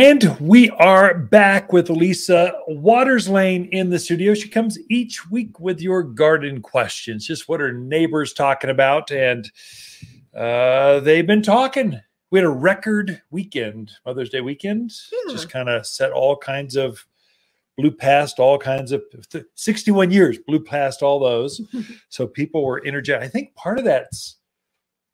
[0.00, 4.32] And we are back with Lisa Watters Lain in the studio.
[4.32, 9.10] She comes each week with your garden questions, just what are neighbors talking about.
[9.10, 9.52] And
[10.34, 12.00] uh, they've been talking.
[12.30, 15.34] We had a record weekend, Mother's Day weekend, Yeah.
[15.34, 17.04] just kind of set all kinds of,
[17.76, 19.02] blew past all kinds of
[19.54, 21.60] 61 years, blew past all those.
[22.08, 23.22] so people were energetic.
[23.22, 24.38] I think part of that's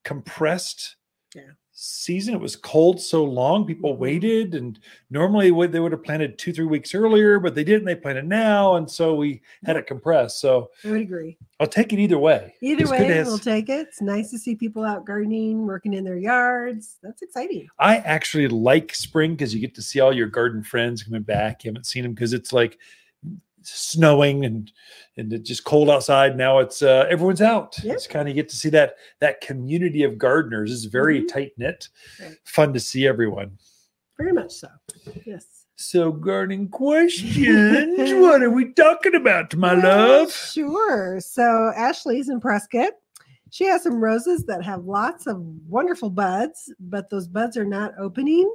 [0.05, 0.95] compressed
[1.35, 1.43] Yeah.
[1.79, 2.35] Season.
[2.35, 3.99] It was cold so long, people Mhm.
[3.99, 4.79] waited, and
[5.11, 7.85] normally would they would have planted two, three weeks earlier, but they didn't.
[7.85, 10.41] They planted now, and so we had it compressed.
[10.41, 11.37] So I would agree.
[11.61, 12.55] I'll take it either way.
[12.63, 13.89] Either It's way, we'll take it.
[13.89, 16.97] It's nice to see people out gardening, working in their yards.
[17.03, 17.69] That's exciting.
[17.79, 21.63] I actually like spring because you get to see all your garden friends coming back.
[21.65, 22.79] You haven't seen them because it's like
[23.69, 24.71] snowing and
[25.17, 26.37] and it's just cold outside.
[26.37, 27.77] Now it's uh, everyone's out.
[27.83, 27.95] Yep.
[27.95, 31.29] It's kind of get to see that that community of gardeners is very Mhm.
[31.29, 31.89] tight knit.
[32.21, 32.37] Right.
[32.45, 33.59] Fun to see everyone.
[34.19, 34.69] Very much so.
[35.25, 35.47] Yes.
[35.77, 37.37] So gardening questions.
[38.15, 40.33] what are we talking about, my Well, love?
[40.33, 41.21] Sure.
[41.21, 42.93] So Ashley's in Prescott.
[43.51, 47.93] She has some roses that have lots of wonderful buds, but those buds are not
[47.99, 48.53] opening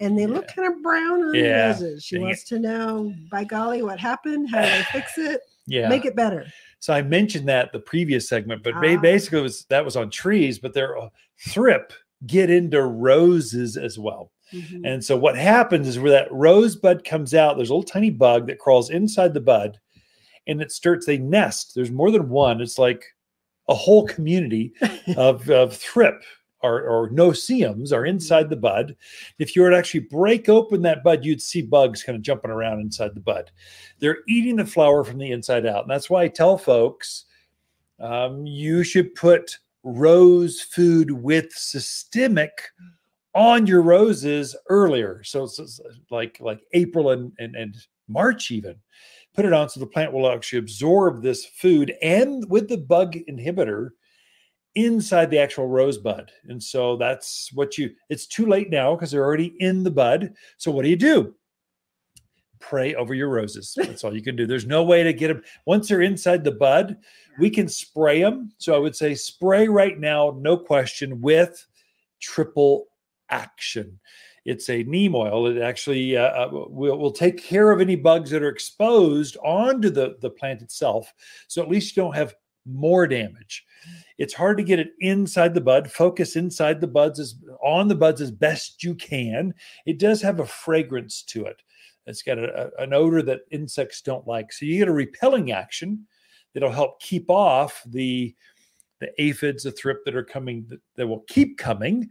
[0.00, 1.72] and they look kind of brown on Yeah.
[1.72, 2.04] the roses.
[2.04, 4.50] She Dang wants to know, by golly, what happened?
[4.50, 5.40] How do they fix it?
[5.66, 5.88] Yeah.
[5.88, 6.46] Make it better.
[6.80, 8.96] so I mentioned that the previous segment, but Ah.
[9.00, 11.08] basically it was that was on trees, but they're uh,
[11.48, 11.94] thrip
[12.26, 14.30] get into roses as well.
[14.52, 14.82] Mhm.
[14.84, 18.46] And so what happens is where that rosebud comes out, there's a little tiny bug
[18.48, 19.78] that crawls inside the bud
[20.46, 21.74] and it starts they nest.
[21.74, 22.60] There's more than one.
[22.60, 23.06] It's like
[23.68, 24.72] a whole community
[25.16, 26.22] of, of thrip
[26.62, 28.96] or, or no-see-ums are inside the bud.
[29.38, 32.50] If you were to actually break open that bud, you'd see bugs kind of jumping
[32.50, 33.50] around inside the bud.
[33.98, 35.82] They're eating the flower from the inside out.
[35.82, 37.26] And that's why I tell folks
[38.00, 42.70] um, you should put rose food with systemic
[43.34, 45.22] on your roses earlier.
[45.22, 47.76] So it's it's like like April and, and, and
[48.08, 48.76] March even.
[49.34, 53.16] Put it on so the plant will actually absorb this food and with the bug
[53.28, 53.90] inhibitor
[54.74, 56.30] inside the actual rosebud.
[56.48, 60.34] And so that's what you it's too late now because they're already in the bud.
[60.56, 61.34] So what do you do?
[62.60, 63.74] Pray over your roses.
[63.76, 64.46] That's all you can do.
[64.46, 66.96] There's no way to get them once they're inside the bud.
[67.38, 68.52] We can spray them.
[68.58, 71.66] So I would say spray right now, no question, with
[72.20, 72.86] triple
[73.28, 73.98] action.
[74.44, 75.46] It's a neem oil.
[75.46, 79.90] It actually uh, uh, will, will take care of any bugs that are exposed onto
[79.90, 81.12] the, the plant itself.
[81.48, 82.34] So at least you don't have
[82.66, 83.64] more damage.
[84.18, 85.90] It's hard to get it inside the bud.
[85.90, 89.52] Focus inside the buds as on the buds as best you can.
[89.86, 91.60] It does have a fragrance to it.
[92.06, 94.52] It's got a, a- an odor that insects don't like.
[94.52, 96.06] So you get a repelling action
[96.52, 98.34] that'll help keep off the
[99.00, 102.08] the aphids, the thrip that are coming that, that will keep coming,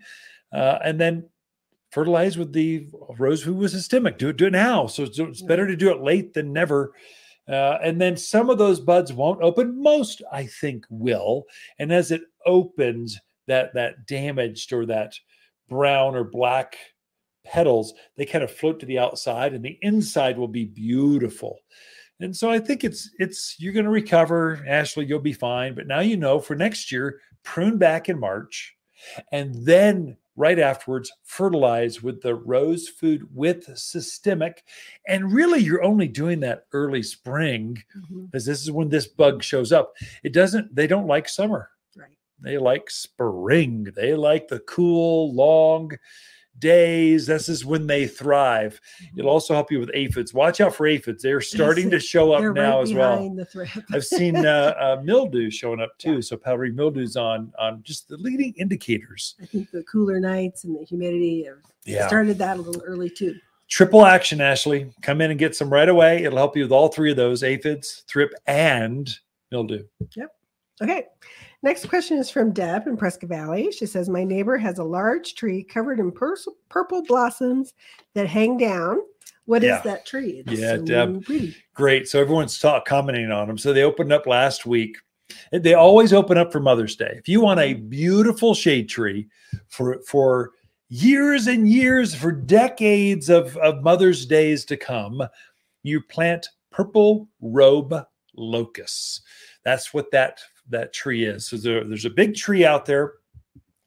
[0.53, 1.27] uh, and then
[1.93, 2.87] fertilize with the
[3.19, 4.17] rose food with systemic.
[4.17, 4.87] Do it, do it now.
[4.87, 6.93] So it's, it's better to do it late than never.
[7.47, 9.81] Uh, and then some of those buds won't open.
[9.81, 11.43] Most, I think, will.
[11.77, 15.13] And as it opens, that that damaged or that
[15.69, 16.77] brown or black
[17.43, 21.59] petals, they kind of float to the outside, and the inside will be beautiful.
[22.19, 25.05] And so I think it's it's you're going to recover, Ashley.
[25.05, 25.75] You'll be fine.
[25.75, 28.73] But now you know for next year, prune back in March,
[29.31, 34.63] and then right afterwards fertilize with the rose food with systemic.
[35.07, 38.31] And really, you're only doing that early spring Mhm.
[38.31, 39.93] because this is when this bug shows up.
[40.23, 40.73] It doesn't.
[40.75, 41.69] They don't like summer.
[41.95, 42.17] Right.
[42.39, 43.85] They like spring.
[43.95, 45.91] They like the cool, long
[46.59, 47.25] days.
[47.25, 48.79] This is when they thrive.
[49.17, 50.33] It'll also help you with aphids.
[50.33, 51.23] Watch out for aphids.
[51.23, 53.37] They're starting to show up They're now right as well.
[53.91, 56.15] I've seen uh, uh, mildew showing up too.
[56.15, 56.19] Yeah.
[56.21, 59.35] So powdery mildew's on on just the leading indicators.
[59.41, 62.07] I think the cooler nights and the humidity have Yeah.
[62.07, 63.35] started that a little early too.
[63.69, 64.93] Triple action, Ashley.
[65.01, 66.23] Come in and get some right away.
[66.23, 69.09] It'll help you with all three of those aphids, thrip, and
[69.51, 69.83] mildew.
[70.15, 70.29] Yep.
[70.81, 71.05] Okay.
[71.63, 73.71] Next question is from Deb in Prescott Valley.
[73.71, 77.73] She says, My neighbor has a large tree covered in purs- purple blossoms
[78.15, 78.99] that hang down.
[79.45, 79.81] What is Yeah.
[79.81, 80.43] that tree?
[80.45, 81.25] It's Yeah, so Deb.
[81.25, 81.55] pretty.
[81.73, 82.07] Great.
[82.09, 83.57] So everyone's ta- commenting on them.
[83.57, 84.97] So they opened up last week.
[85.53, 87.15] They always open up for Mother's Day.
[87.17, 89.29] If you want a beautiful shade tree
[89.69, 90.51] for for
[90.89, 95.23] years and years, for decades of, of Mother's Days to come,
[95.81, 97.95] you plant purple robe
[98.35, 99.21] locusts.
[99.63, 101.47] That's what that that tree is.
[101.47, 103.13] So there- there's a big tree out there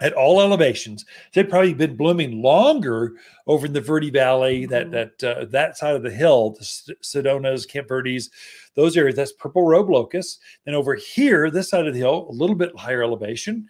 [0.00, 1.06] at all elevations.
[1.32, 3.14] They've probably been blooming longer
[3.46, 4.90] over in the Verde Valley, that Mhm.
[4.92, 6.64] that uh, that side of the hill, the
[7.02, 8.30] Sedonas, Camp Verdes,
[8.74, 9.16] those areas.
[9.16, 10.40] That's purple robe locust.
[10.66, 13.68] Then over here, this side of the hill, a little bit higher elevation,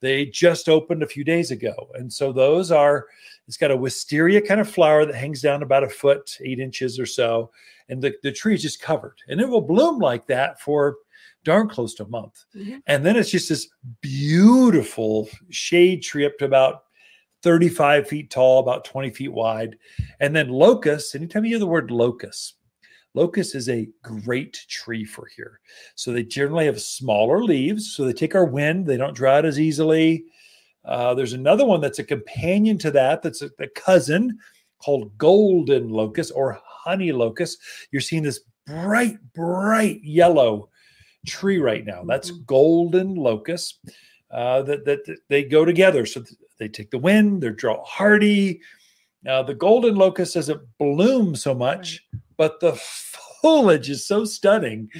[0.00, 1.90] They just opened a few days ago.
[1.94, 3.06] And so those are,
[3.48, 7.00] it's got a wisteria kind of flower that hangs down about a foot, eight inches
[7.00, 7.50] or so.
[7.88, 9.16] And the, the tree is just covered.
[9.26, 10.98] And it will bloom like that for
[11.48, 12.44] darn close to a month.
[12.54, 12.82] Mhm.
[12.86, 13.68] And then it's just this
[14.02, 16.84] beautiful shade tree up to about
[17.42, 19.78] 35 feet tall, about 20 feet wide.
[20.20, 22.56] And then locust, anytime you hear the word locust,
[23.14, 25.60] locust is a great tree for here.
[25.94, 27.94] So they generally have smaller leaves.
[27.94, 30.26] So they take our wind, they don't dry out as easily.
[30.84, 34.38] Uh, there's another one that's a companion to that, that's a, a cousin
[34.82, 37.58] called golden locust or honey locust.
[37.90, 40.68] You're seeing this bright, bright yellow
[41.26, 42.04] tree right now.
[42.04, 43.80] That's golden locust.
[44.30, 46.04] Uh, that, that that they go together.
[46.04, 47.42] So th- they take the wind.
[47.42, 48.60] They're drought hardy.
[49.22, 52.04] Now the golden locust doesn't bloom so much,
[52.36, 54.90] but the foliage is so stunning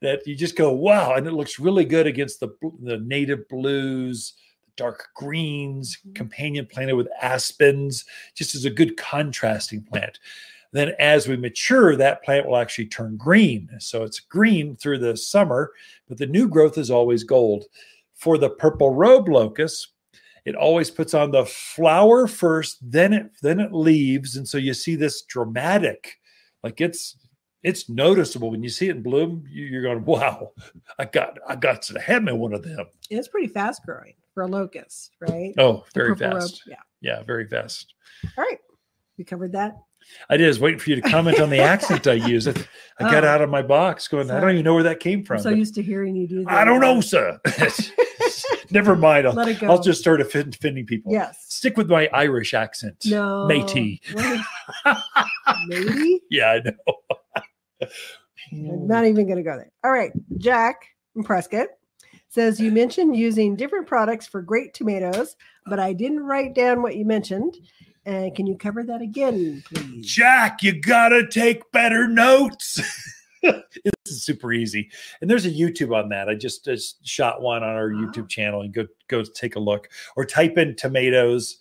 [0.00, 2.48] that you just go wow, and it looks really good against the
[2.82, 4.32] the native blues,
[4.76, 6.14] dark greens, Mhm.
[6.14, 10.18] companion planted with aspens, just as a good contrasting plant.
[10.72, 13.68] Then, as we mature, that plant will actually turn green.
[13.80, 15.72] So it's green through the summer,
[16.08, 17.64] but the new growth is always gold.
[18.14, 19.88] For the purple robe locust,
[20.44, 24.72] it always puts on the flower first, then it then it leaves, and so you
[24.74, 26.16] see this dramatic,
[26.62, 27.16] like it's
[27.62, 29.44] it's noticeable when you see it in bloom.
[29.50, 30.52] you- You're going, wow,
[30.98, 32.86] I got I got to have me one of them.
[33.10, 35.52] It's pretty fast growing for a locust, right?
[35.58, 36.62] Oh, very purple robe, fast.
[36.66, 36.76] Yeah.
[37.02, 37.92] Yeah, very fast.
[38.38, 38.58] All right.
[39.18, 39.76] We covered that.
[40.28, 40.44] I did.
[40.44, 42.46] I was waiting for you to comment on the accent I use.
[42.46, 42.52] I,
[42.98, 43.28] I got Oh.
[43.28, 45.38] out of my box going, I don't even know where that came from.
[45.38, 46.52] I'm so used to hearing you do that.
[46.52, 47.40] I don't know, sir.
[48.70, 49.26] Never mind.
[49.26, 49.68] I'll, Let it go.
[49.68, 51.12] I'll just start offending people.
[51.12, 51.44] Yes.
[51.48, 52.96] Stick with my Irish accent.
[53.06, 53.46] No.
[53.46, 54.00] Matey.
[55.66, 56.20] Matey?
[56.30, 57.88] Yeah, I know.
[58.52, 59.70] I'm not even going to go there.
[59.84, 60.12] All right.
[60.38, 60.76] Jack
[61.12, 61.68] from Prescott
[62.28, 65.34] says you mentioned using different products for great tomatoes,
[65.66, 67.56] but I didn't write down what you mentioned.
[68.10, 70.04] And can you cover that again, please?
[70.04, 72.80] Jack, you gotta take better notes.
[73.42, 73.62] this
[74.06, 74.90] is super easy,
[75.20, 76.28] and there's a YouTube on that.
[76.28, 77.96] I just, just shot one on our Oh.
[77.96, 81.58] YouTube channel, and go go take a look, or type in tomatoes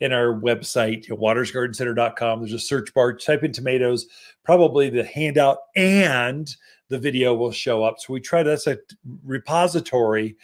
[0.00, 2.40] in our website, wattersgardencenter.com.
[2.40, 3.14] There's a search bar.
[3.14, 4.06] Type in tomatoes.
[4.44, 6.54] Probably the handout and
[6.88, 7.98] the video will show up.
[7.98, 8.76] So we try that's a
[9.24, 10.36] repository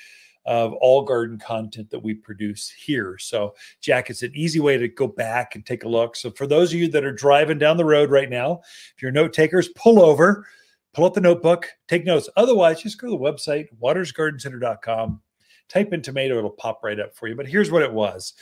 [0.47, 3.17] of all garden content that we produce here.
[3.19, 6.17] So Jack, it's an easy way to go back and take a look.
[6.17, 8.61] So for those of you that are driving down the road right now,
[8.95, 10.47] if you're note takers, pull over,
[10.93, 12.29] pull up the notebook, take notes.
[12.37, 15.21] Otherwise, just go to the website, wattersgardencenter.com,
[15.69, 17.35] type in tomato, it'll pop right up for you.
[17.35, 18.35] But here's what it was.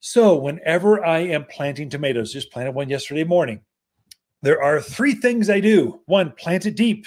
[0.00, 3.60] So whenever I am planting tomatoes, just planted one yesterday morning,
[4.42, 6.00] there are three things I do.
[6.06, 7.06] One, plant it deep.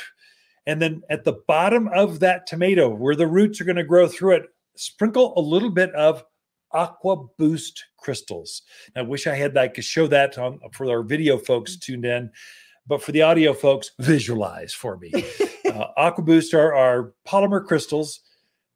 [0.70, 4.08] And then at the bottom of that tomato, where the roots are going to grow
[4.08, 4.44] through it,
[4.76, 6.24] sprinkle a little bit of
[6.72, 8.62] aqua boost crystals.
[8.96, 9.58] I wish I had.
[9.58, 12.30] I could show that on for our video folks tuned in,
[12.86, 15.12] but for the audio folks, visualize for me.
[15.66, 18.20] uh, aqua boost are, are polymer crystals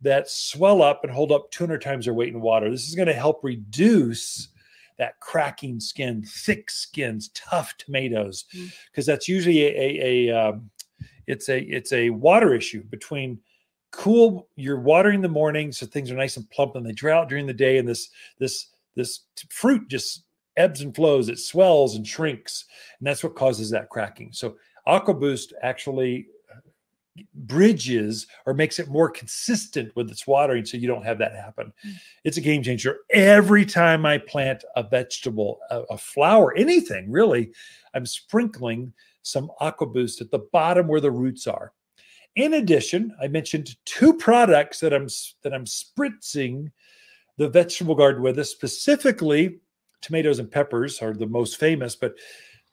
[0.01, 2.71] that swell up and hold up 200 times their weight in water.
[2.71, 4.47] This is going to help reduce
[4.97, 8.73] that cracking skin, thick skins, tough tomatoes, Mm.
[8.89, 10.71] because that's usually a, a, a um,
[11.27, 13.39] it's a it's a water issue between
[13.91, 17.13] cool you're watering in the morning so things are nice and plump and they dry
[17.13, 20.23] out during the day and this this this fruit just
[20.57, 22.65] ebbs and flows it swells and shrinks
[22.99, 24.29] and that's what causes that cracking.
[24.31, 24.55] So
[24.87, 31.05] aquaboost actually uh, bridges or makes it more consistent with its watering so you don't
[31.05, 31.71] have that happen.
[31.85, 31.93] Mm.
[32.23, 32.99] it's a game changer.
[33.11, 37.51] Every time i plant a vegetable a, a flower anything really
[37.93, 41.73] i'm sprinkling some aquaboost at the bottom where the roots are.
[42.35, 45.07] In addition i mentioned two products that i'm
[45.43, 46.71] that i'm spritzing
[47.37, 49.59] the vegetable garden with us specifically
[50.01, 52.15] tomatoes and peppers are the most famous but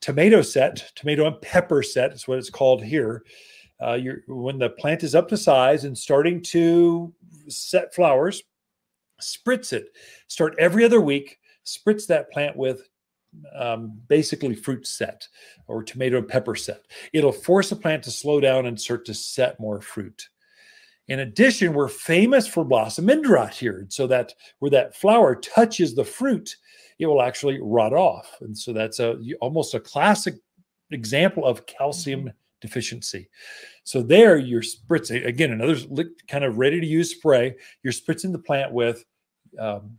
[0.00, 3.25] tomato set tomato and pepper set is what it's called here.
[3.80, 7.14] Uh, when the plant is up to size and starting to
[7.49, 8.42] set flowers
[9.23, 9.87] spritz it.
[10.26, 12.88] Start every other week spritz that plant with
[13.55, 15.27] um, basically fruit set
[15.69, 16.83] or tomato and pepper set.
[17.13, 20.29] It'll force the plant to slow down and start to set more fruit.
[21.09, 23.87] In addition we're famous for blossom end rot here.
[23.89, 26.57] So that where that flower touches the fruit
[27.01, 28.37] it will actually rot off.
[28.43, 30.35] And so that's a almost a classic
[30.91, 33.31] example of calcium deficiency.
[33.85, 37.57] So there you're spritzing again another kind of ready to use spray.
[37.83, 39.03] You're spritzing the plant with
[39.59, 39.99] um,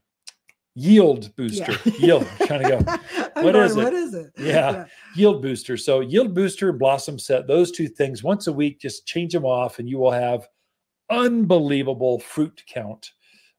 [0.75, 3.83] yield booster yield I'm trying to go What going, is it?
[3.83, 4.31] What is it?
[4.37, 4.85] Yeah.
[5.15, 5.77] yield booster.
[5.77, 9.45] So yield booster and blossom set, those two things once a week, just change them
[9.45, 10.47] off and you will have
[11.09, 13.11] unbelievable fruit count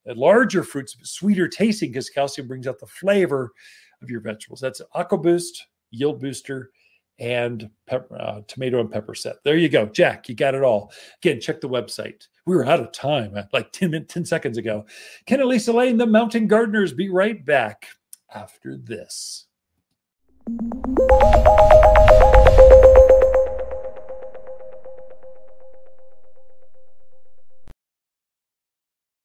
[0.09, 3.53] uh, larger fruits, sweeter tasting because calcium brings out the flavor
[4.01, 4.61] of your vegetables.
[4.61, 6.71] That's aqua boost Yield Booster,
[7.19, 9.37] and pepper, uh, tomato and pepper set.
[9.45, 9.87] There you go.
[9.87, 10.93] Jack, you got it all.
[11.23, 12.27] Again, check the website.
[12.47, 14.87] We were out of time like 10, minutes, 10 seconds ago.
[15.27, 17.87] Ken and Lisa Lain, the Mountain Gardeners, be right back
[18.35, 19.47] after this.